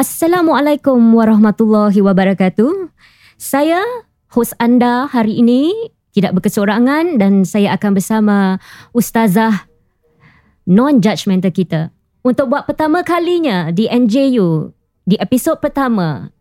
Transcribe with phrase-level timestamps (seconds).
[0.00, 2.88] Assalamualaikum warahmatullahi wabarakatuh.
[3.36, 3.84] Saya
[4.32, 8.56] hos anda hari ini tidak berkesorangan dan saya akan bersama
[8.96, 9.68] ustazah
[10.64, 11.80] non-judgmental kita.
[12.24, 14.72] Untuk buat pertama kalinya di NJU,
[15.04, 16.32] di episod pertama,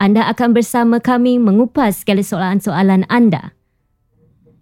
[0.00, 3.52] anda akan bersama kami mengupas segala soalan-soalan anda.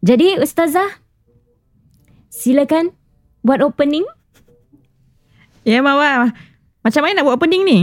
[0.02, 0.90] Jadi ustazah,
[2.34, 2.90] silakan
[3.46, 4.02] buat opening.
[5.62, 6.34] Ya Mawar
[6.86, 7.78] Macam mana nak buat opening ni?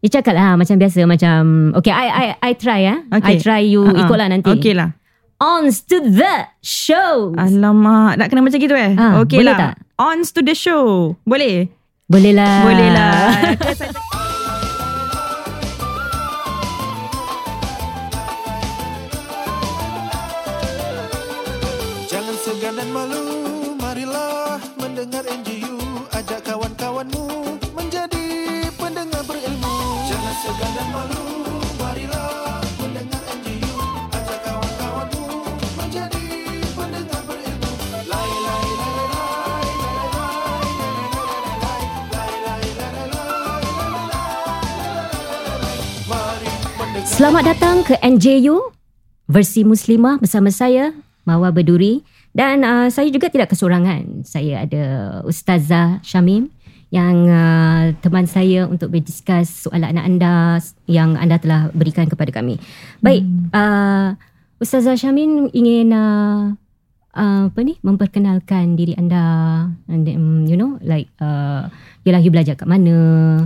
[0.00, 2.96] You cakap lah macam biasa macam okay I I I try ya.
[3.12, 3.36] Okay.
[3.36, 4.00] I try you Ha-ha.
[4.00, 4.48] ikutlah nanti.
[4.48, 4.96] Okey lah
[5.38, 7.36] On to the show.
[7.36, 9.74] Alamak Nak kena macam gitu eh Ah, Okey boleh lah tak?
[9.94, 11.70] On to the show Boleh?
[12.08, 12.64] Boleh lah.
[12.64, 13.14] Boleh lah
[22.08, 23.27] Jangan segan dan malu,
[47.08, 48.68] Selamat datang ke NJU
[49.24, 50.92] versi Muslimah bersama saya
[51.24, 52.04] Mawar Berduri
[52.36, 54.28] dan uh, saya juga tidak kesorangan.
[54.28, 54.84] Saya ada
[55.24, 56.52] Ustazah Syamim
[56.92, 62.60] yang uh, teman saya untuk berdiskus soalan anda yang anda telah berikan kepada kami.
[63.00, 63.24] Baik,
[63.56, 64.12] uh,
[64.60, 66.52] Ustazah Syamim ingin uh,
[67.18, 71.66] uh, apa ni memperkenalkan diri anda and um, you know like uh,
[72.06, 72.96] yalah you belajar kat mana.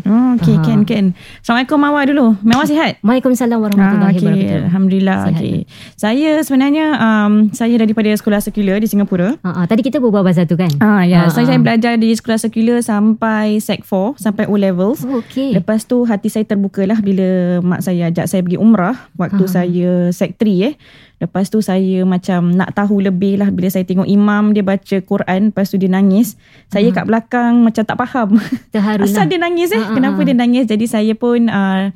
[0.07, 0.63] Oh, okay, Aha.
[0.63, 1.07] Ken, Ken.
[1.43, 2.39] Assalamualaikum Mawar dulu.
[2.47, 3.03] Mawar sihat?
[3.03, 4.23] Waalaikumsalam warahmatullahi Ah, okay.
[4.23, 4.67] wabarakatuh.
[4.71, 5.17] Alhamdulillah.
[5.19, 5.35] Sihat.
[5.35, 5.59] Okay.
[5.99, 9.35] Saya sebenarnya um, saya daripada sekolah sekular di Singapura.
[9.43, 10.71] Ha, tadi kita berbual pasal tu kan?
[10.79, 11.49] Ah ya, Ah, saya, ah.
[11.51, 15.03] saya belajar di sekolah sekular sampai Sec 4, sampai O levels.
[15.03, 15.51] Oh, okay.
[15.51, 19.51] Lepas tu hati saya terbukalah bila mak saya ajak saya pergi umrah waktu Ah.
[19.51, 20.75] saya Sec 3 eh.
[21.23, 25.55] Lepas tu saya macam nak tahu lebih lah bila saya tengok imam dia baca Quran
[25.55, 26.35] lepas tu dia nangis.
[26.67, 28.43] Saya kat belakang macam tak faham.
[28.75, 29.31] Terharu Asal lah.
[29.31, 29.79] dia nangis eh?
[29.79, 30.27] Ah, Kenapa ah.
[30.27, 30.67] dia nangis?
[30.67, 31.95] Jadi saya pun uh,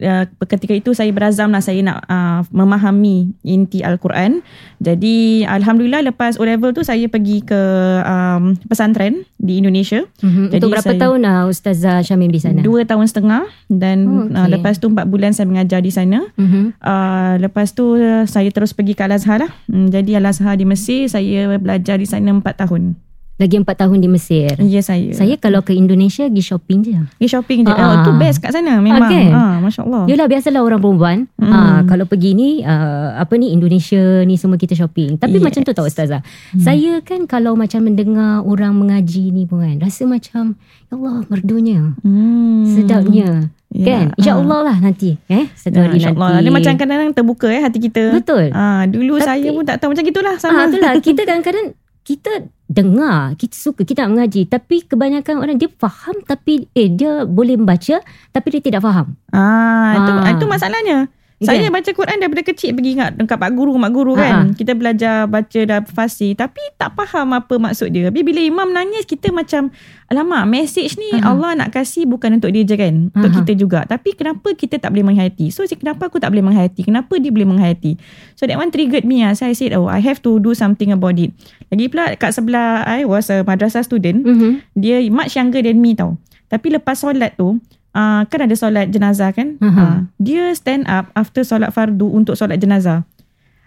[0.00, 4.40] uh, ketika itu saya berazam lah saya nak uh, memahami inti Al-Quran.
[4.76, 7.60] Jadi Alhamdulillah lepas O-level tu saya pergi ke
[8.04, 10.04] um, pesantren di Indonesia.
[10.20, 10.46] Mm-hmm.
[10.52, 12.60] Jadi Untuk berapa saya- tahun uh, Ustazah Syamim di sana?
[12.60, 14.52] Dua tahun setengah dan Oh, uh, okey.
[14.58, 16.24] lepas tu empat bulan saya mengajar di sana.
[16.36, 16.64] Mm-hmm.
[16.78, 19.50] Uh, lepas tu uh, saya terus pergi ke Al-Azhar lah.
[19.66, 23.05] Hmm, jadi Al-Azhar di Mesir saya belajar di sana empat tahun.
[23.36, 24.56] Lagi empat tahun di Mesir.
[24.58, 25.12] Ya saya.
[25.12, 26.96] Saya kalau ke Indonesia pergi shopping je.
[27.14, 27.70] Pergi shopping je.
[27.70, 27.84] Ah.
[27.92, 29.04] Oh, tu best kat sana memang.
[29.04, 29.28] Okay.
[29.28, 30.08] Ah, Masya Allah.
[30.08, 31.52] Yelah biasalah orang perempuan Hmm.
[31.52, 35.44] ah, Kalau pergi ni uh, Apa ni Indonesia ni semua kita shopping Tapi Yes.
[35.44, 36.24] macam tu tau Ustazah
[36.56, 41.92] Saya kan kalau macam mendengar Orang mengaji ni pun kan Rasa macam Ya Allah merdunya
[42.00, 42.64] Hmm.
[42.66, 44.16] Sedapnya Ya, Kan ah.
[44.16, 46.28] InsyaAllah lah nanti eh, Satu Ya, hari InsyaAllah.
[46.32, 48.02] nanti Dia macam kadang-kadang terbuka eh hati kita.
[48.12, 50.66] Betul Ah, dulu Tapi- saya pun tak tahu macam gitulah Ah, sama.
[50.66, 51.66] itulah kita kadang-kadang
[52.06, 57.26] kita dengar, kita suka, kita nak mengaji tapi kebanyakan orang dia faham tapi eh dia
[57.26, 57.98] boleh membaca
[58.30, 59.18] tapi dia tidak faham.
[59.34, 60.30] Ah, itu Ah.
[60.30, 61.10] itu masalahnya.
[61.36, 64.32] Saya baca Quran daripada kecil pergi ingat dekat pak guru mak guru kan.
[64.32, 64.44] Ah.
[64.56, 68.08] Kita belajar baca dah fasih tapi tak faham apa maksud dia.
[68.08, 69.68] Tapi bila imam nangis kita macam
[70.08, 71.36] alamak message ni Ah.
[71.36, 73.12] Allah nak kasih bukan untuk dia je kan.
[73.12, 73.36] Untuk Ah.
[73.44, 73.84] kita juga.
[73.84, 75.52] Tapi kenapa kita tak boleh menghayati?
[75.52, 76.88] So kenapa aku tak boleh menghayati?
[76.88, 78.00] Kenapa dia boleh menghayati?
[78.32, 79.36] So that one triggered me ah.
[79.36, 81.36] So I said oh I have to do something about it.
[81.68, 84.24] Lagi pula kat sebelah I was a madrasah student.
[84.24, 84.64] Mhm.
[84.72, 86.16] Dia much younger than me tau.
[86.46, 87.58] Tapi lepas solat tu,
[87.96, 89.56] uh, kan ada solat jenazah kan?
[89.64, 89.80] Aha.
[89.80, 93.08] Uh, dia stand up after solat fardu untuk solat jenazah.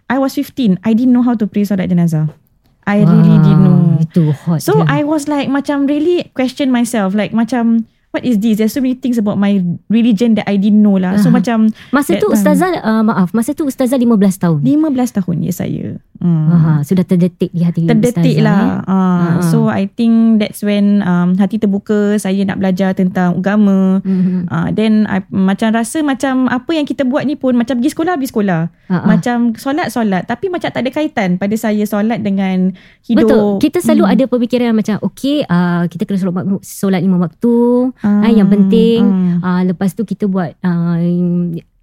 [0.10, 0.78] I was 15.
[0.86, 2.30] I didn't know how to pray solat jenazah.
[2.86, 4.02] I really didn't know.
[4.02, 4.66] Itu hot.
[4.66, 5.02] So dia.
[5.02, 7.14] I was like macam really question myself.
[7.14, 8.58] Like macam what is this?
[8.58, 11.18] There's so many things about my religion that I didn't know lah.
[11.22, 11.42] So Aha.
[11.42, 12.36] macam masa tu time.
[12.36, 14.10] ustazah uh, maaf, masa tu ustazah 15
[14.42, 14.60] tahun.
[14.66, 15.86] 15 tahun ya saya.
[16.20, 16.52] Hmm.
[16.52, 18.60] Aha, sudah terdetik di hati terdetik ustazah, lah.
[18.60, 18.92] eh.
[18.92, 19.42] Uh, Ha-ha.
[19.48, 24.04] so I think that's when um, hati terbuka saya nak belajar tentang agama.
[24.04, 24.52] Mhm.
[24.52, 28.20] Uh, then I, macam rasa macam apa yang kita buat ni pun macam pergi sekolah
[28.20, 28.62] pergi sekolah.
[28.92, 29.06] Ha-ha.
[29.06, 32.76] Macam solat solat tapi macam tak ada kaitan pada saya solat dengan
[33.08, 33.30] hidup.
[33.30, 33.48] Betul.
[33.64, 37.56] Kita selalu ada pemikiran macam okay, uh, kita kena solat, solat lima waktu.
[38.00, 39.02] Ah, Ah, yang penting
[39.44, 39.60] ah.
[39.60, 40.98] uh, lepas tu kita buat uh,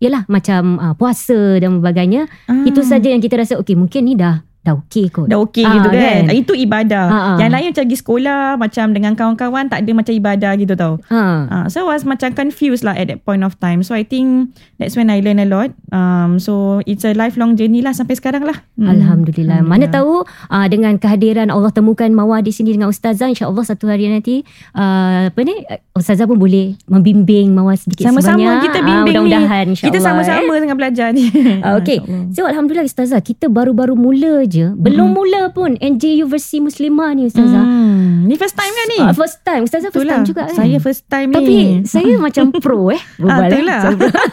[0.00, 2.28] yalah macam uh, puasa dan sebagainya.
[2.48, 2.64] Ah.
[2.64, 5.26] Itu saja yang kita rasa okay mungkin ni dah dah okey kot.
[5.26, 6.26] dah okey Ah, gitu kan.
[6.26, 6.34] kan?
[6.34, 7.04] Itu ibadah.
[7.06, 7.36] Ah, ah.
[7.38, 10.94] Yang lain macam pergi sekolah macam dengan kawan-kawan tak ada macam ibadah gitu tau.
[11.06, 11.22] Ha.
[11.46, 13.80] Uh, so I was macam confused lah at that point of time.
[13.80, 15.70] So I think that's when I learn a lot.
[15.90, 16.52] Um, so
[16.82, 18.58] it's a lifelong journey lah sampai sekarang lah.
[18.74, 18.90] Hmm.
[18.90, 19.62] Alhamdulillah.
[19.62, 24.08] Mana tahu uh, dengan kehadiran Allah temukan Mawar di sini dengan Ustazah insya-Allah satu hari
[24.08, 24.42] nanti
[24.72, 25.62] uh, apa ni
[25.92, 28.62] Ustazah pun boleh membimbing Mawar sedikit Sama-sama sebanyak.
[28.64, 29.72] kita Ah, bimbing mudah-mudahan ni.
[29.72, 29.92] insya-Allah.
[29.92, 30.60] Kita sama-sama Eh.
[30.60, 31.24] tengah belajar ni.
[31.60, 31.98] Uh, okay.
[32.30, 37.64] So Alhamdulillah Ustazah Kita baru-baru mula je Belum mula pun NJU versi Muslimah ni Ustazah
[37.86, 38.24] Hmm.
[38.24, 38.98] Ni first time kan ni?
[39.00, 40.18] uh, First time Ustazah first Itulah.
[40.18, 41.36] time juga kan Saya first time ni.
[41.36, 43.48] Tapi saya macam pro eh Ah, eh.
[43.48, 43.80] itulah.
[43.82, 43.90] So,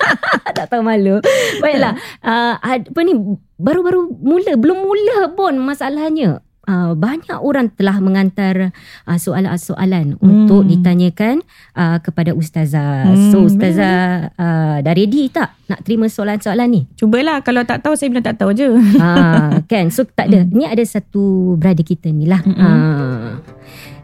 [0.57, 1.21] Tak tahu malu
[1.59, 1.93] Baiklah
[2.25, 3.13] uh, Apa ni
[3.55, 8.71] Baru-baru mula Belum mula pun masalahnya Uh, banyak orang telah mengantar
[9.03, 10.23] uh, soalan-soalan Hmm.
[10.23, 11.43] untuk ditanyakan
[11.73, 13.03] uh, kepada ustazah.
[13.05, 16.81] Hmm, so ustazah uh, dah ready tak nak terima soalan-soalan ni?
[16.93, 18.71] Cubalah kalau tak tahu saya bilang tak tahu je.
[18.95, 19.09] ha,
[19.69, 21.21] kan so tak ada ni ada satu
[21.53, 22.55] brother kita ni lah Mm-mm.
[22.57, 23.43] ha,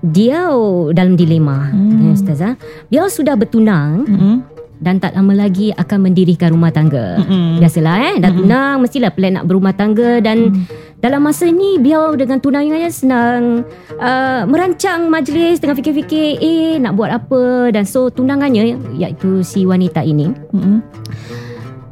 [0.01, 0.51] dia
[0.91, 1.95] dalam dilema Hmm.
[2.01, 2.13] hmm.
[2.13, 4.37] ustazah dia sudah bertunang Hmm.
[4.77, 7.55] dan tak lama lagi akan mendirikan rumah tangga Hmm.
[7.57, 8.39] biasalah eh dah Mm-mm.
[8.41, 10.67] tunang mestilah plan nak berumah tangga dan
[10.99, 13.63] dalam masa ni beliau dengan tunangannya senang
[13.95, 20.03] uh, merancang majlis tengah fikir-fikir eh nak buat apa dan so tunangannya iaitu si wanita
[20.03, 20.83] ini Hmm.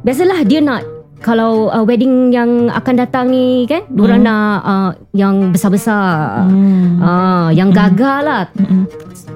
[0.04, 0.84] Biasalah dia nak
[1.18, 3.94] kalau uh, wedding yang akan datang ni kan, hmm.
[3.98, 6.46] diorang nak uh, yang besar-besar.
[6.46, 7.02] Hmm.
[7.02, 8.42] Uh, yang gagah lah.
[8.54, 8.86] Hmm.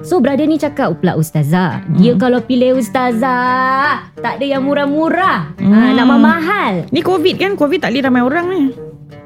[0.03, 1.83] So brother ni cakap pula ustazah.
[1.99, 2.19] Dia Hmm.
[2.19, 5.55] kalau pilih ustazah, tak ada yang murah-murah.
[5.59, 5.71] Hmm.
[5.71, 5.95] Uh, Hmm.
[5.99, 6.73] nak mahal.
[6.91, 7.51] Ni COVID kan?
[7.59, 8.63] COVID tak boleh ramai orang ni.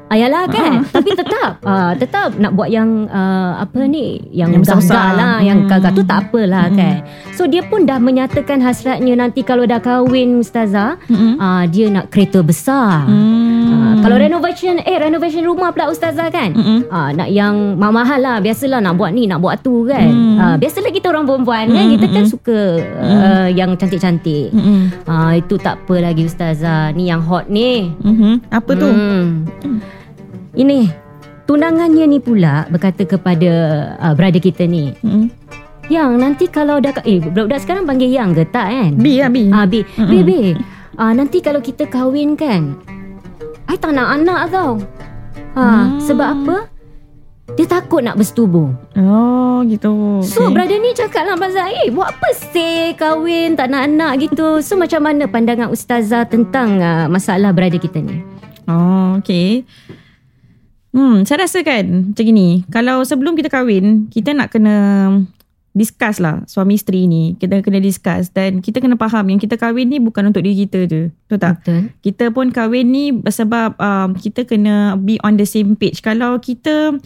[0.07, 4.79] Ayalah kan Tapi tetap uh, Tetap nak buat yang uh, Apa ni Yang, Yang gagah
[4.79, 5.07] besar-besar.
[5.13, 5.69] lah Yang Hmm.
[5.69, 6.77] gagah tu tak apalah Hmm.
[6.77, 6.95] kan
[7.33, 11.35] So dia pun dah menyatakan hasratnya Nanti kalau dah kahwin Ustazah Hmm.
[11.35, 13.67] uh, Dia nak kereta besar Hmm.
[13.67, 16.87] uh, Kalau renovation Eh renovation rumah pula Ustazah kan Hmm.
[16.87, 20.37] uh, Nak yang mahal-mahal lah Biasalah nak buat ni Nak buat tu kan Hmm.
[20.37, 22.31] uh, Biasalah kita orang perempuan kan Hmm, Kita kan hmm.
[22.31, 22.59] suka
[22.97, 24.87] uh, Yang cantik-cantik Hmm.
[25.03, 28.39] uh, Itu tak apa lagi Ustazah Ni yang hot ni Hmm.
[28.47, 28.87] Apa tu?
[28.87, 29.43] Hmm.
[30.57, 30.89] Ini
[31.45, 33.51] tunangannya ni pula berkata kepada
[33.95, 35.29] uh, brother kita ni, Hmm.
[35.87, 39.37] "Yang nanti kalau dah eh budak-budak sekarang panggil yang ke tak kan?" B lah B.
[39.47, 39.85] Ah, B.
[39.85, 40.09] Mm-mm.
[40.09, 40.31] B, B.
[40.97, 42.73] Ah, nanti kalau kita kahwin kan,
[43.69, 44.81] I tak nak anak tau.
[45.53, 46.01] Ha, Hmm.
[46.01, 46.57] sebab apa?
[47.53, 48.69] Dia takut nak bersetubuh.
[48.97, 50.21] Oh gitu.
[50.21, 50.53] So Okay.
[50.53, 54.75] brother ni cakap lah Pasal Eh buat apa sih Kahwin tak nak anak gitu So
[54.75, 58.21] macam mana pandangan ustazah Tentang uh, masalah brother kita ni
[58.67, 59.63] Oh, okay.
[60.97, 62.65] Hmm, saya rasa kan macam gini.
[62.73, 64.75] Kalau sebelum kita kahwin, kita nak kena
[65.77, 67.37] discuss lah suami isteri ni.
[67.37, 70.89] Kita kena discuss dan kita kena faham yang kita kahwin ni bukan untuk diri kita
[70.89, 71.13] je.
[71.13, 71.61] Betul tak?
[71.61, 76.01] Betul Kita pun kahwin ni sebab um, kita kena be on the same page.
[76.01, 76.97] Kalau kita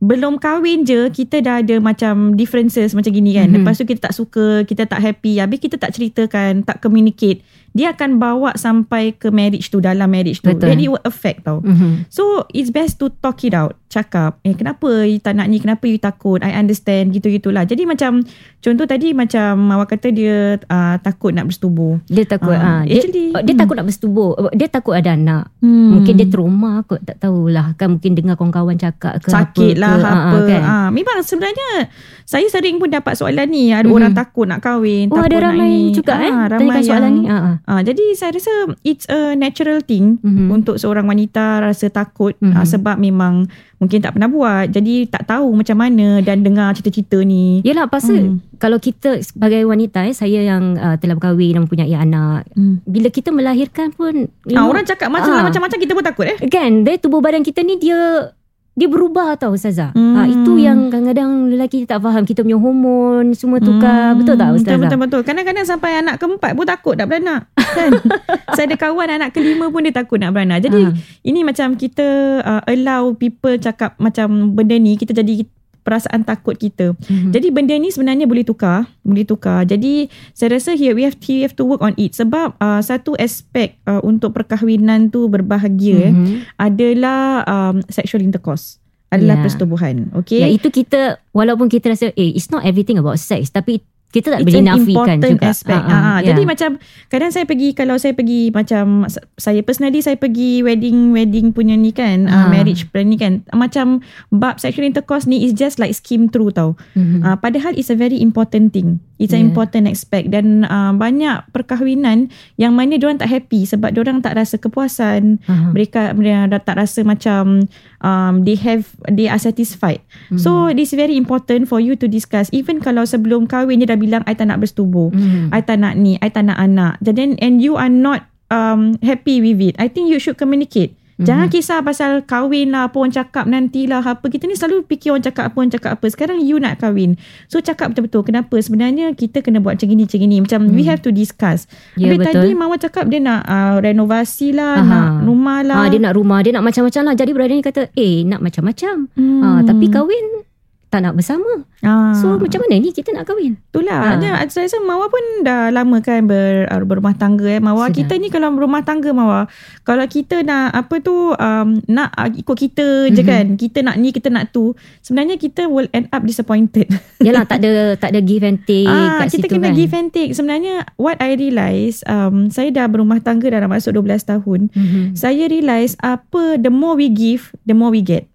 [0.00, 3.46] belum kahwin je kita dah ada macam differences macam gini kan.
[3.52, 3.62] Mhm.
[3.62, 7.46] Lepas tu kita tak suka, kita tak happy, habis kita tak ceritakan, tak communicate.
[7.72, 10.50] Dia akan bawa sampai ke marriage tu dalam marriage tu.
[10.50, 10.68] Betul.
[10.68, 11.60] Then it will affect tau.
[11.60, 12.06] mm-hmm.
[12.08, 13.78] So it's best to talk it out.
[13.86, 15.58] Cakap, eh kenapa you tak nak ni?
[15.58, 16.38] Kenapa you takut?
[16.40, 17.62] I understand gitu-gitulah.
[17.64, 18.22] Jadi macam
[18.56, 21.98] contoh tadi macam awak kata dia uh, takut nak bersetubuh.
[22.06, 23.58] Dia takut ah, dia, actually, dia hmm.
[23.58, 24.30] takut nak bersetubuh.
[24.52, 25.50] Dia takut ada anak.
[25.58, 25.90] Hmm.
[25.92, 27.74] Mungkin dia trauma kot tak tahulah.
[27.74, 30.06] Kan mungkin dengar kawan-kawan cakap ke sakit apa lah ke.
[30.06, 30.62] apa, ah, kan?
[30.62, 31.90] Ah, memang sebenarnya
[32.22, 33.96] saya sering pun dapat soalan ni ada Mhm.
[33.96, 35.90] orang takut nak kahwin Oh takut ada nak ramai ni.
[35.90, 37.22] juga eh Ah, tanyakan soalan ni.
[37.26, 37.54] Ah, ah.
[37.64, 40.48] Ah, jadi saya rasa it's a natural thing Mhm.
[40.50, 42.52] untuk seorang wanita rasa takut Mhm.
[42.52, 47.20] ah, sebab memang mungkin tak pernah buat jadi tak tahu macam mana dan dengar cerita-cerita
[47.20, 47.64] ni.
[47.64, 48.36] Yelah pasal Hmm.
[48.56, 52.44] kalau kita sebagai wanita eh, saya yang uh, telah berkahwin dan mempunyai anak.
[52.52, 52.84] Hmm.
[52.84, 55.48] Bila kita melahirkan pun you know, orang cakap macam ah.
[55.48, 56.38] macam-macam kita pun takut eh.
[56.48, 58.32] kan dia tubuh badan kita ni dia
[58.70, 59.92] dia berubah tau Ustazah.
[59.92, 60.14] Hmm.
[60.14, 64.14] Ah, itu yang kadang-kadang lelaki tak faham kita punya hormon semua tukar.
[64.14, 64.78] Hmm, Betul tak Ustazah?
[64.78, 65.20] Betul, betul, betul.
[65.26, 67.50] Kadang-kadang sampai anak keempat pun takut tak beranak.
[67.52, 67.90] Kan?
[68.56, 70.62] saya ada kawan anak kelima pun dia takut nak beranak.
[70.62, 70.94] Jadi Ah.
[71.22, 72.06] ini macam kita
[72.40, 75.44] uh, allow people cakap macam benda ni kita jadi
[75.80, 76.92] perasaan takut kita.
[76.96, 77.30] Mhm.
[77.30, 79.64] Jadi benda ni sebenarnya boleh tukar, boleh tukar.
[79.64, 82.78] Jadi saya rasa here we have to, we have to work on it sebab uh,
[82.78, 86.36] satu aspek uh, untuk perkahwinan tu berbahagia eh, Mhm.
[86.56, 88.76] adalah um, sexual intercourse.
[89.08, 89.42] Adalah Ya.
[89.42, 89.96] persetubuhan.
[90.16, 90.38] Okay.
[90.38, 94.42] Ya itu kita walaupun kita rasa eh it's not everything about sex tapi kita tak
[94.42, 95.46] It's boleh an nafikan juga.
[95.46, 95.80] aspect.
[95.80, 96.26] Ah, ah, Ah, ya.
[96.28, 96.70] Jadi macam
[97.06, 101.74] kadang saya pergi kalau saya pergi macam sa- saya personally saya pergi wedding wedding punya
[101.74, 102.44] ni kan ah.
[102.44, 102.48] Ah.
[102.48, 106.74] marriage plan ni kan macam bab sexual intercourse ni is just like skim through tau.
[106.92, 107.22] Mhm.
[107.22, 108.98] Ah, padahal it's a very important thing.
[109.20, 109.52] It's an Yeah.
[109.52, 114.56] important aspect dan uh, banyak perkahwinan yang mana diorang tak happy sebab diorang tak rasa
[114.56, 115.36] kepuasan.
[115.44, 115.76] Aha.
[115.76, 117.68] Mereka mereka tak rasa macam
[118.00, 120.00] um, they have they are satisfied.
[120.32, 120.40] Hmm.
[120.40, 124.00] So it is very important for you to discuss even kalau sebelum kahwin dia dah
[124.00, 125.12] bilang I tak nak bersetubuh.
[125.12, 125.52] Mhm.
[125.52, 126.96] I tak nak ni, I tak nak anak.
[127.04, 129.76] Jadi and you are not um, happy with it.
[129.76, 130.96] I think you should communicate.
[131.20, 131.26] Mhm.
[131.28, 134.24] Jangan kisah pasal kahwin lah, apa orang cakap nantilah, apa.
[134.24, 136.06] Kita ni selalu fikir orang cakap apa, orang cakap apa.
[136.08, 137.20] Sekarang you nak kahwin.
[137.52, 138.24] So cakap betul-betul.
[138.24, 138.56] Kenapa?
[138.56, 140.36] Sebenarnya kita kena buat macam gini, macam gini.
[140.40, 141.68] Macam we have to discuss.
[141.94, 142.00] Hmm.
[142.00, 142.34] Ya, Habis betul.
[142.40, 144.88] tadi Mama cakap dia nak uh, renovasi lah, Aha.
[144.88, 145.76] nak rumah lah.
[145.84, 147.14] Ah, dia nak rumah, dia nak macam-macam lah.
[147.14, 149.12] Jadi brother ni kata, eh nak macam-macam.
[149.12, 149.40] Hmm.
[149.44, 150.48] Ah, tapi kahwin
[150.90, 151.46] tak nak bersama.
[151.80, 152.12] Ah.
[152.12, 153.54] So macam mana ni kita nak kahwin?
[153.62, 154.18] Itulah.
[154.18, 154.42] Ah.
[154.44, 157.62] Saya rasa Mawar pun dah lama kan ber, uh, berumah tangga eh.
[157.62, 157.96] Mawar Sudah.
[157.96, 159.46] kita ni kalau berumah tangga Mawar.
[159.80, 163.28] Kalau kita nak apa tu um, nak uh, ikut kita je Mhm.
[163.28, 163.46] kan.
[163.54, 164.74] Kita nak ni, kita nak tu.
[165.00, 166.90] Sebenarnya kita will end up disappointed.
[167.26, 169.78] Yalah tak ada tak ada give and take ah, kat kita situ kena kan.
[169.78, 170.34] give and take.
[170.34, 174.60] Sebenarnya what I realise um, saya dah berumah tangga dah masuk 12 tahun.
[174.68, 175.14] Mhm.
[175.14, 178.26] Saya realise apa the more we give, the more we get.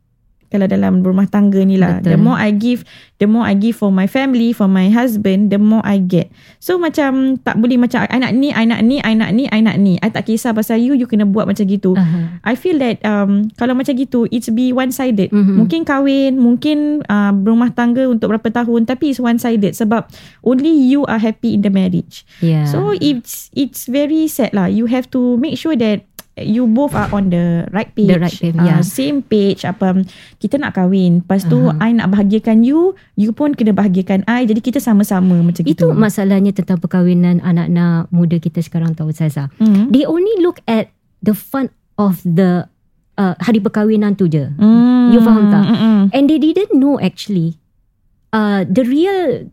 [0.53, 1.99] Kalau dalam rumah tangga ni lah.
[1.99, 2.15] Betul.
[2.15, 2.85] The more I give,
[3.17, 6.31] the more I give for my family, for my husband, the more I get.
[6.61, 9.59] So macam tak boleh macam I nak ni, I nak ni, I nak ni, I
[9.59, 9.97] nak ni.
[9.99, 11.97] I tak kisah pasal you, you kena buat macam gitu.
[11.97, 12.39] Aha.
[12.45, 15.33] I feel that um, kalau macam gitu, it's be one-sided.
[15.33, 15.65] Mhm.
[15.65, 20.07] Mungkin kahwin, mungkin uh, berumah tangga untuk berapa tahun tapi it's one-sided sebab
[20.45, 22.23] only you are happy in the marriage.
[22.39, 22.69] Yeah.
[22.69, 24.71] So it's it's very sad lah.
[24.71, 26.05] You have to make sure that
[26.37, 28.11] you both are on the right page.
[28.11, 28.79] The right page, Ah, yeah.
[28.83, 29.63] Same page.
[29.63, 30.03] Apa
[30.37, 31.23] kita nak kahwin.
[31.23, 31.87] Lepas tu Aha.
[31.87, 34.43] I nak bahagiakan you, you pun kena bahagiakan I.
[34.43, 35.95] Jadi kita sama-sama macam itu gitu.
[35.95, 39.47] masalahnya tentang perkahwinan anak-anak muda kita sekarang tahu Saza.
[39.57, 39.87] Hmm.
[39.91, 40.91] They only look at
[41.23, 42.67] the fun of the
[43.15, 44.51] uh, hari perkahwinan tu je.
[44.59, 45.15] Hmm.
[45.15, 45.63] You faham tak?
[45.71, 45.99] Mm-mm.
[46.11, 47.55] And they didn't know actually
[48.35, 49.47] uh, the real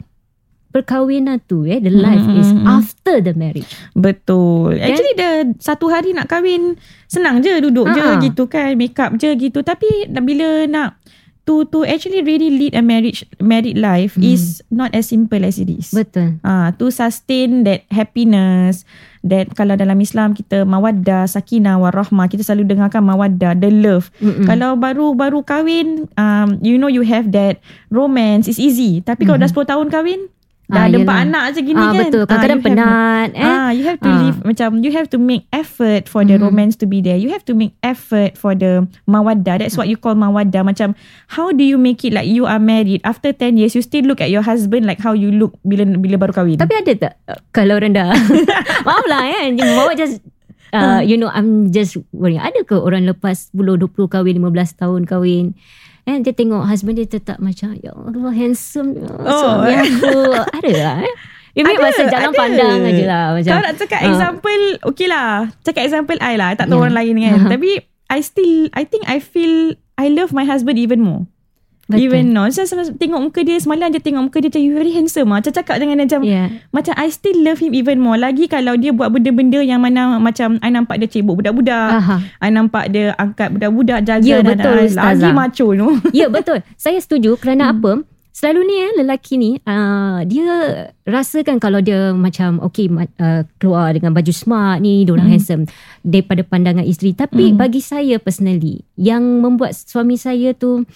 [0.73, 2.67] perkahwinan tu eh the life Mm, is mm, mm.
[2.67, 3.69] after the marriage.
[3.93, 4.75] Betul.
[4.75, 4.89] Kan?
[4.89, 6.75] Actually the satu hari nak kahwin
[7.07, 8.19] senang je duduk je Ha-ha.
[8.19, 9.61] gitu kan, make up je gitu.
[9.61, 10.97] Tapi bila nak
[11.43, 14.23] to to actually really lead a marriage married life Hmm.
[14.25, 15.91] is not as simple as it is.
[15.91, 16.39] Betul.
[16.41, 18.87] Ah, to sustain that happiness
[19.21, 24.11] that kalau dalam Islam kita mawaddah, sakinah, warahmah, kita selalu dengarkan mawaddah, the love.
[24.19, 24.47] Mm-mm.
[24.47, 28.99] Kalau baru baru kahwin, um, you know you have that romance, it's easy.
[29.01, 30.31] Tapi kalau dah 10 tahun kahwin,
[30.65, 31.99] dah Ah, ada empat anak je gini ah, kan.
[32.07, 32.23] Betul.
[32.23, 33.45] you Kadang-kadang have penat eh.
[33.45, 34.19] Ah, you have to Ah.
[34.19, 36.43] live macam you have to make effort for the Mhm.
[36.43, 37.15] romance to be there.
[37.15, 39.59] You have to make effort for the mawaddah.
[39.59, 40.63] That's what you call mawaddah.
[40.63, 40.95] Macam
[41.29, 44.19] how do you make it like you are married after 10 years you still look
[44.19, 46.57] at your husband like how you look bila bila baru kahwin.
[46.57, 48.15] Tapi ada tak uh, kalau rendah?
[48.87, 49.59] Maaf lah kan.
[49.59, 50.23] Bawa just
[50.73, 50.81] Hmm.
[50.81, 52.41] uh, you know I'm just worrying.
[52.41, 55.53] Ada ke orang lepas 10 20 kahwin 15 tahun kahwin
[56.03, 59.81] And dia tengok husband dia tetap macam Ya Allah handsome Oh, Suami eh.
[59.81, 61.15] aku Ada lah eh
[61.55, 62.39] Maybe Ada, masa jalan ada.
[62.39, 64.09] pandang aje lah macam, Kalau nak cakap ah.
[64.09, 65.29] example, okay lah.
[65.61, 66.49] Cakap example I lah.
[66.49, 66.85] I tak tahu Yeah.
[66.89, 67.35] orang lain kan.
[67.37, 67.49] Aha.
[67.55, 67.71] Tapi
[68.09, 69.55] I still, I think I feel,
[69.95, 71.29] I love my husband even more.
[71.93, 72.03] Betul.
[72.03, 72.49] Even more.
[72.49, 75.39] Saya selalu tengok muka dia, semalam je tengok muka dia macam, you very handsome lah.
[75.39, 76.47] Macam cakap dengan dia macam, Yeah.
[76.71, 78.17] macam I still love him even more.
[78.17, 81.89] Lagi kalau dia buat benda-benda yang mana macam I nampak dia cebok budak-budak.
[81.95, 82.17] Aha.
[82.39, 84.57] I nampak dia angkat budak-budak jaga anak-anak.
[84.57, 85.33] betul, Lagi Ustazah.
[85.33, 85.89] macho tu.
[86.13, 86.59] Ya betul.
[86.81, 87.75] Saya setuju kerana Hmm.
[87.75, 87.93] apa?
[88.33, 90.49] Selalu ni eh lelaki ni uh, dia
[91.03, 95.37] rasakan kalau dia macam okay uh, keluar dengan baju smart ni, dia orang Hmm.
[95.37, 95.63] handsome
[96.01, 97.13] daripada pandangan isteri.
[97.13, 97.61] Tapi Hmm.
[97.61, 100.89] bagi saya personally yang membuat suami saya tu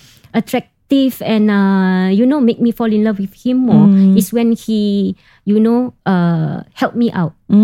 [0.86, 4.16] attractive and uh, you know make me fall in love with him more Hmm.
[4.18, 5.14] is when he
[5.44, 7.54] you know uh, help me out tu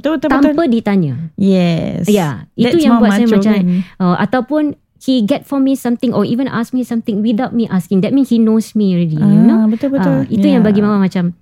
[0.00, 0.56] betul-betul.
[0.56, 1.14] tanpa ditanya.
[1.36, 2.08] Yes.
[2.08, 2.16] Itu
[2.56, 3.52] That's yang more buat saya macam
[4.00, 4.62] uh, ataupun
[5.00, 8.00] he get for me something or even ask me something without me asking.
[8.00, 9.64] That means he knows me already, you know.
[9.64, 10.24] Ah, betul-betul.
[10.24, 11.36] Ah, itu yang bagi mama macam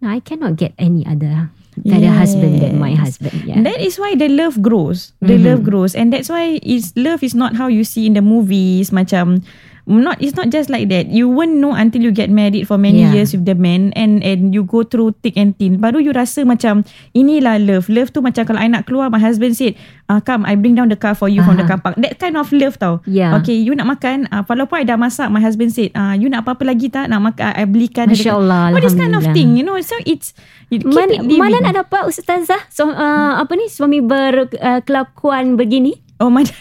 [0.00, 1.52] no, I cannot get any other
[1.84, 3.32] kind of husband than my husband.
[3.44, 3.60] Yeah.
[3.60, 5.12] That is why the love grows.
[5.20, 5.44] The Mhm.
[5.44, 8.88] love grows, and that's why is love is not how you see in the movies.
[8.88, 9.44] Macam
[9.86, 11.10] not it's not just like that.
[11.10, 13.18] You won't know until you get married for many Yeah.
[13.18, 15.82] years with the man, and and you go through thick and thin.
[15.82, 16.86] Baru you rasa macam
[17.16, 17.90] inilah love.
[17.90, 19.74] Love tu macam kalau I nak keluar, my husband said,
[20.06, 21.98] ah, come I bring down the car for you from the car park.
[21.98, 23.02] That kind of love tau.
[23.08, 23.34] Yeah.
[23.42, 26.46] Okay, you nak makan, uh, walaupun I dah masak, my husband said, ah, you nak
[26.46, 27.10] apa-apa lagi tak?
[27.10, 28.06] Nak makan, I belikan.
[28.12, 29.74] Masya Allah, Oh, this kind of thing, you know.
[29.82, 30.36] So it's,
[30.70, 35.56] you keep Man, it mana nak dapat ustazah so, uh, apa ni suami berkelakuan uh,
[35.58, 35.98] begini?
[36.22, 36.46] Oh my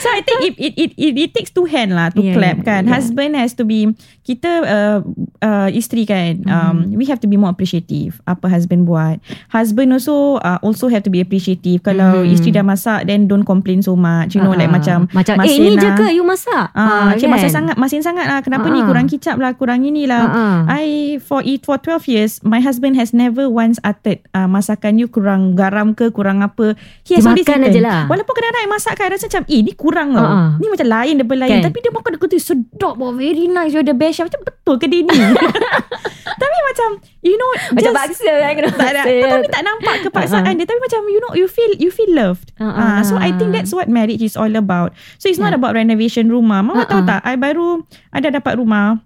[0.00, 2.64] So I think it it it it, it takes two hand lah to Yeah, clap
[2.64, 2.88] kan.
[2.88, 2.96] yeah.
[2.96, 3.92] Husband has to be
[4.22, 4.98] kita uh,
[5.38, 6.40] uh, isteri kan.
[6.46, 6.96] Um, Mm-hmm.
[6.96, 9.20] we have to be more appreciative apa husband buat.
[9.50, 11.82] Husband also uh, also have to be appreciative.
[11.82, 12.32] Kalau Mhm.
[12.32, 14.32] isteri dah masak then don't complain so much.
[14.32, 15.96] You know like Ah, macam macam eh masin ni je lah.
[15.98, 16.66] ke you masak?
[16.72, 17.28] Ah, uh, kan?
[17.28, 18.40] masin sangat masin sangat lah.
[18.40, 18.86] Kenapa ni Ah.
[18.86, 20.22] kurang kicap lah, kurang inilah.
[20.22, 20.80] Ah, ah.
[20.80, 20.84] I
[21.20, 25.52] for it for 12 years my husband has never once uttered uh, masakan you kurang
[25.52, 26.72] garam ke kurang apa.
[27.02, 28.00] He has Dia always makan lah.
[28.08, 30.22] Walaupun kadang-kadang I masak kan rasa macam eh ni kurang tau.
[30.22, 30.48] Ah, ah.
[30.56, 31.62] Ni macam lain daripada lain Kan?
[31.62, 34.76] tapi dia makan dia kata sedap oh, very nice you're the best chef." macam betul
[34.76, 35.12] ke dia ni.
[36.40, 36.88] tapi macam
[37.20, 40.54] you know Macam just- baksa kan kena tak tapi tak nampak kepaksaan Ah, ah.
[40.54, 42.48] dia tapi macam you know you feel you feel loved.
[42.56, 43.54] Ah, Ah, so I think ah.
[43.54, 44.90] that's what marriage is all about.
[45.16, 46.62] So it's not about renovation rumah.
[46.62, 47.06] Mama Ah, tahu ah.
[47.08, 48.98] tak I baru ada dapat rumah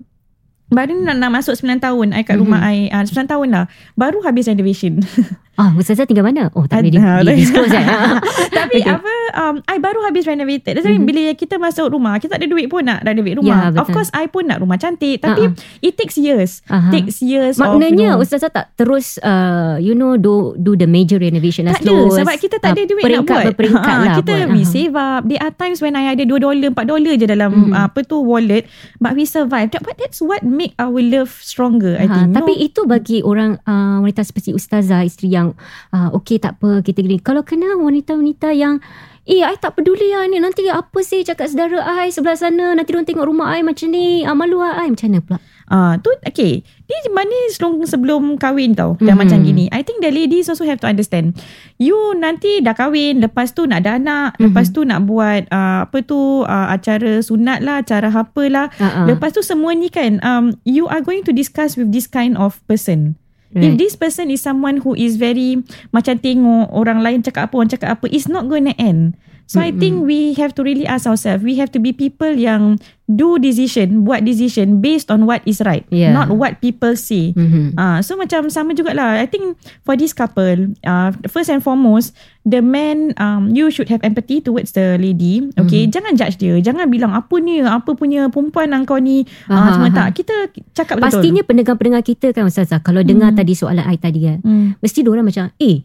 [0.67, 3.65] Baru nak, nak masuk 9 tahun I kat rumah I uh, 9 tahun lah
[3.95, 4.97] Baru habis renovation
[5.55, 6.51] Ah, Ustazah tinggal mana?
[6.51, 7.85] Oh, tak boleh di, di tak- disclose kan?
[7.85, 8.19] Ah.
[8.59, 8.91] Tapi Okay.
[8.91, 11.05] apa um, I baru habis renovated Mhm.
[11.05, 14.11] bila kita masuk rumah Kita tak ada duit pun nak renovate rumah Ya, Of course
[14.11, 15.51] I pun nak rumah cantik Tapi Ah,
[15.81, 16.91] it takes years Aha.
[16.91, 20.85] Takes years of Maknanya you know, Ustazah tak terus uh, You know Do do the
[20.85, 23.47] major renovation tak as ada slow sebab kita tak ada ah, duit nak peringkat buat.
[23.49, 24.51] berperingkat Ha, lah kita buat.
[24.51, 24.71] we Aha.
[24.71, 25.23] save up.
[25.25, 27.73] There are times when I ada 2 dolar, 4 dolar je dalam Mhm.
[27.73, 28.65] apa tu wallet
[28.99, 29.71] but we survive.
[29.71, 32.35] That, but that's what make our love stronger I Ha, think.
[32.35, 32.63] tapi no?
[32.63, 35.53] itu bagi orang uh, wanita seperti ustazah isteri yang
[35.91, 37.19] uh, okey tak apa kita gini.
[37.19, 38.81] Kalau kena wanita-wanita yang
[39.25, 40.37] Eh, I tak peduli lah ni.
[40.37, 42.77] Nanti apa sih cakap saudara I sebelah sana.
[42.77, 44.21] Nanti diorang tengok rumah I macam ni.
[44.21, 44.93] Ah, malu lah I.
[44.93, 45.39] Macam mana pula?
[45.65, 46.61] Ah, tu okay.
[46.61, 49.01] Ni mana sebelum sebelum kahwin tau.
[49.01, 49.21] Dah Mhm.
[49.25, 49.65] macam gini.
[49.73, 51.41] I think the ladies also have to understand.
[51.81, 54.53] You nanti dah kahwin, lepas tu nak ada anak, Mhm.
[54.53, 58.69] lepas tu nak buat uh, apa tu uh, acara sunat lah, acara apa lah.
[58.77, 59.09] Uh-uh.
[59.09, 62.61] Lepas tu semua ni kan um, you are going to discuss with this kind of
[62.69, 63.17] person.
[63.55, 63.79] If Right.
[63.79, 65.63] this person is someone who is very
[65.95, 69.15] macam tengok orang lain cakap apa, orang cakap apa, it's not going to end.
[69.45, 69.79] So I Mm-mm.
[69.79, 74.01] think we have to really ask ourselves, we have to be people yang do decision,
[74.01, 76.11] buat decision based on what is right, Yeah.
[76.11, 77.37] not what people say.
[77.37, 77.77] Mhm.
[77.77, 79.21] Ah, so macam sama jugalah.
[79.21, 84.01] I think for this couple, uh, first and foremost, the man, um, you should have
[84.01, 85.45] empathy towards the lady.
[85.55, 85.93] Okay, Mhm.
[85.93, 86.57] jangan judge dia.
[86.59, 89.29] Jangan bilang apa ni, apa punya perempuan yang kau ni.
[89.45, 89.99] Aha, Ah, semua aha.
[90.01, 90.09] tak.
[90.17, 90.35] Kita
[90.73, 91.21] cakap betul.
[91.21, 92.81] Pastinya pendengar-pendengar kita kan Ustazah.
[92.81, 93.39] Kalau dengar Hmm.
[93.39, 94.41] tadi soalan I tadi kan.
[94.41, 94.81] Hmm.
[94.81, 95.85] Mesti diorang macam eh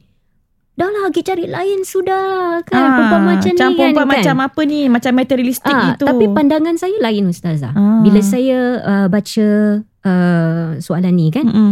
[0.79, 2.25] dah lah pergi cari lain sudah
[2.63, 2.79] kan.
[2.79, 3.71] Ah, perempuan macam ni kan.
[3.75, 4.13] perempuan kan?
[4.15, 6.07] macam apa ni, macam materialistik Ah, gitu.
[6.07, 7.73] Tapi pandangan saya lain Ustazah.
[7.73, 7.99] Ah.
[7.99, 9.47] Bila saya uh, baca
[9.83, 11.43] uh, soalan ni kan.
[11.43, 11.71] Mm-mm.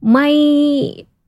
[0.00, 0.34] My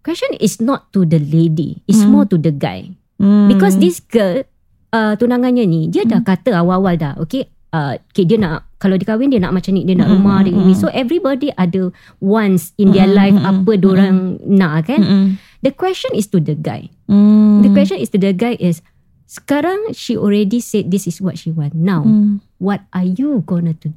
[0.03, 1.81] question is not to the lady.
[1.87, 2.13] It's Hmm.
[2.13, 2.91] more to the guy.
[3.17, 3.47] Hmm.
[3.47, 4.45] Because this girl
[4.91, 7.15] uh, tunangannya ni dia dah kata awal-awal dah.
[7.19, 7.47] Okay.
[7.71, 10.39] Uh, okay, dia nak kalau dia kahwin dia nak macam ni dia nak Mm, rumah
[10.41, 10.79] dia mm, ni mm.
[10.79, 15.25] so everybody ada wants in their Mm, life mm, apa mm, dorang nak kan Mm-mm.
[15.61, 17.63] The question is to the guy Mm.
[17.63, 18.83] the question is to the guy is
[19.25, 22.39] sekarang she already said this is what she want now Mm.
[22.59, 23.91] what are you gonna to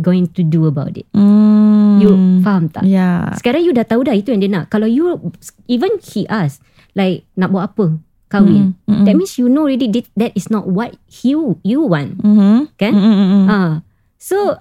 [0.00, 2.00] going to do about it Mm.
[2.00, 3.32] you faham tak Yeah.
[3.36, 5.20] sekarang you dah tahu dah itu yang dia nak kalau you
[5.68, 6.60] even he ask
[6.92, 7.96] like nak buat apa
[8.28, 12.16] kahwin Mm, that means you know already that, that is not what you you want
[12.20, 12.72] Mhm.
[12.76, 13.44] kan Mm, mm, mm.
[13.46, 13.72] Ah,
[14.16, 14.56] so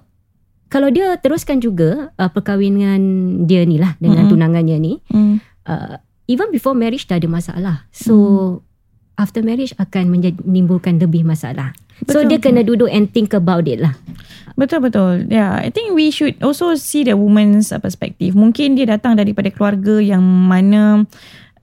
[0.68, 3.00] kalau dia teruskan juga uh, perkahwinan
[3.46, 4.32] dia ni lah dengan Mm-mm.
[4.34, 5.38] tunangannya ni, Mm.
[5.70, 7.76] uh, even before marriage dah ada masalah.
[7.92, 8.52] So Hmm.
[9.14, 11.76] after marriage akan menimbulkan lebih masalah.
[12.10, 12.46] so Betul, dia betul.
[12.50, 13.94] kena duduk and think about it lah.
[14.54, 15.26] Betul betul.
[15.30, 18.34] Yeah, I think we should also see the woman's perspective.
[18.34, 21.06] Mungkin dia datang daripada keluarga yang mana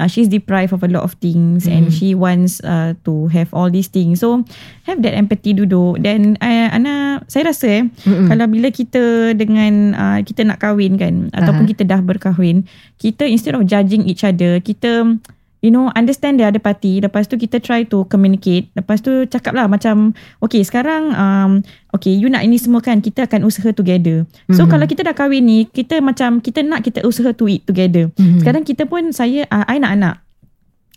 [0.00, 1.76] uh, she's deprived of a lot of things Hmm.
[1.76, 4.24] and she wants uh, to have all these things.
[4.24, 4.48] So
[4.88, 6.00] have that empathy duduk.
[6.00, 8.32] Dan uh, Ana, saya rasa eh, Mm-mm.
[8.32, 11.70] kalau bila kita dengan uh, kita nak kahwin kan ataupun Aha.
[11.76, 12.64] kita dah berkahwin,
[12.96, 15.20] kita instead of judging each other, kita
[15.60, 17.00] you know understand the other party.
[17.00, 18.68] Lepas tu kita try to communicate.
[18.74, 21.50] Lepas tu cakap lah macam okay sekarang um,
[21.92, 24.24] okay you nak ini semua kan kita akan usaha together.
[24.52, 24.70] So Mhm.
[24.72, 28.12] kalau kita dah kahwin ni kita macam kita nak kita usaha to it together.
[28.16, 28.40] Mhm.
[28.42, 30.16] sekarang kita pun saya uh, I nak anak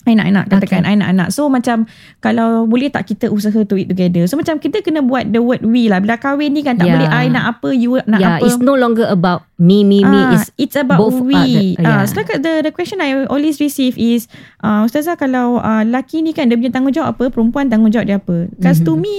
[0.03, 1.87] I nak anak katakan I nak anak so macam
[2.19, 5.63] kalau boleh tak kita usaha to it together so macam kita kena buat the word
[5.63, 6.99] we lah bila kahwin ni kan tak Yeah.
[6.99, 10.19] boleh I nak apa you nak yeah, apa it's no longer about me, me, me.
[10.19, 11.39] Ah, It's it's about both, uh, we.
[11.73, 12.01] the- Ah, yeah.
[12.03, 14.27] so like the the question I always receive is,
[14.59, 18.51] uh, Ustazah kalau uh, laki ni kan dia punya tanggungjawab apa, perempuan tanggungjawab dia apa?
[18.51, 18.99] Because to Mhm.
[18.99, 19.17] me,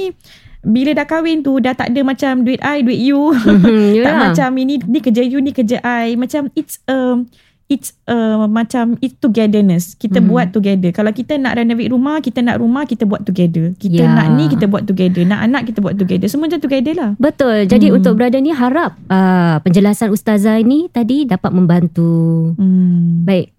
[0.62, 3.32] bila dah kahwin tu dah tak ada macam duit I, duit you.
[3.32, 4.20] Mhm, tak yeah.
[4.22, 6.12] macam ini ni kerja you ni kerja I.
[6.14, 7.24] Macam it's um
[7.74, 9.98] it's uh, macam it's togetherness.
[9.98, 10.26] Kita Mhm.
[10.30, 10.94] buat together.
[10.94, 13.74] Kalau kita nak renovate rumah, kita nak rumah, kita buat together.
[13.74, 14.14] Kita Yeah.
[14.14, 15.26] nak ni, kita buat together.
[15.26, 16.30] Nak anak, kita buat together.
[16.30, 17.10] Semua macam together lah.
[17.18, 17.66] Betul.
[17.66, 17.98] Jadi Hmm.
[17.98, 22.54] untuk brother ni harap uh, penjelasan ustazah ini tadi dapat membantu.
[22.54, 23.26] Hmm.
[23.26, 23.50] Baik.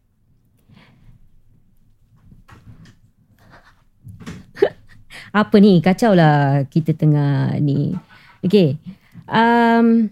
[5.35, 5.83] Apa ni?
[5.83, 7.91] Kacau lah kita tengah ni.
[8.39, 8.79] Okay.
[9.25, 10.09] Um,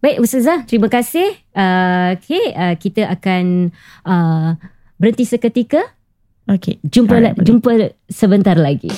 [0.00, 1.36] baik Ustazah, terima kasih.
[1.52, 3.72] Uh, okay, uh, kita akan
[4.04, 4.56] uh,
[5.00, 5.80] berhenti seketika.
[6.50, 6.82] Okay.
[6.82, 7.46] Jumpa Alright, boleh.
[7.46, 7.70] jumpa
[8.10, 8.90] sebentar lagi.